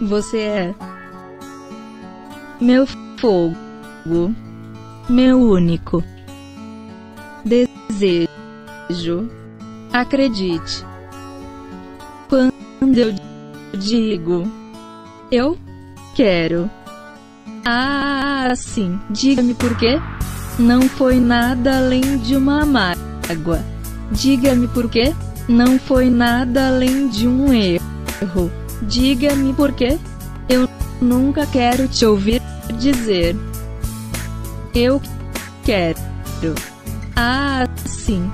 [0.00, 0.74] Você é
[2.60, 4.34] meu fogo,
[5.08, 6.02] meu único
[7.44, 8.28] desejo.
[9.92, 10.84] Acredite.
[12.28, 13.14] Quando eu
[13.78, 14.60] digo
[15.30, 15.56] eu
[16.14, 16.68] quero.
[17.64, 18.98] Ah, sim.
[19.10, 20.00] Diga-me por quê?
[20.58, 23.64] Não foi nada além de uma mágoa.
[24.10, 25.14] Diga-me por quê?
[25.48, 28.50] Não foi nada além de um erro.
[28.82, 29.98] Diga-me por quê?
[30.48, 30.68] Eu
[31.00, 32.42] nunca quero te ouvir
[32.78, 33.36] dizer.
[34.74, 35.00] Eu
[35.64, 35.98] quero.
[37.16, 38.30] Ah, sim.